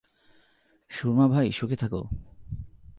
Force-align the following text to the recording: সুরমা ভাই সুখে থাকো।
সুরমা 0.89 1.25
ভাই 1.27 1.47
সুখে 1.51 1.75
থাকো। 1.75 2.01